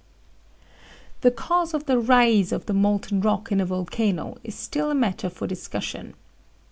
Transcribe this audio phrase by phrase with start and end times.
[1.21, 4.95] "The cause of the rise of the molten rock in a volcano is still a
[4.95, 6.15] matter for discussion.